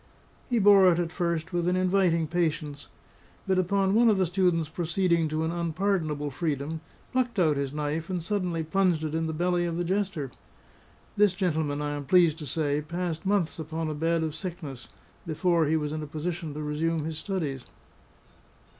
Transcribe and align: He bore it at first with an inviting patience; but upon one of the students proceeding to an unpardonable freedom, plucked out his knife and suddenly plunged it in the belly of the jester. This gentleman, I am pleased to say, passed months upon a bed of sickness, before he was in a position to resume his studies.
He 0.49 0.57
bore 0.57 0.91
it 0.91 0.97
at 0.97 1.11
first 1.11 1.53
with 1.53 1.67
an 1.67 1.75
inviting 1.75 2.25
patience; 2.25 2.87
but 3.47 3.59
upon 3.59 3.93
one 3.93 4.09
of 4.09 4.17
the 4.17 4.25
students 4.25 4.67
proceeding 4.67 5.27
to 5.27 5.43
an 5.43 5.51
unpardonable 5.51 6.31
freedom, 6.31 6.81
plucked 7.11 7.37
out 7.37 7.55
his 7.55 7.71
knife 7.71 8.09
and 8.09 8.23
suddenly 8.23 8.63
plunged 8.63 9.03
it 9.03 9.13
in 9.13 9.27
the 9.27 9.31
belly 9.31 9.63
of 9.65 9.77
the 9.77 9.83
jester. 9.83 10.31
This 11.17 11.35
gentleman, 11.35 11.83
I 11.83 11.91
am 11.91 12.05
pleased 12.05 12.39
to 12.39 12.47
say, 12.47 12.81
passed 12.81 13.27
months 13.27 13.59
upon 13.59 13.91
a 13.91 13.93
bed 13.93 14.23
of 14.23 14.33
sickness, 14.33 14.87
before 15.27 15.67
he 15.67 15.77
was 15.77 15.91
in 15.91 16.01
a 16.01 16.07
position 16.07 16.55
to 16.55 16.63
resume 16.63 17.05
his 17.05 17.19
studies. 17.19 17.65